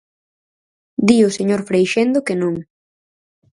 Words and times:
Di 1.07 1.17
o 1.27 1.29
señor 1.37 1.61
Freixendo 1.69 2.25
que 2.25 2.35
non. 2.41 2.55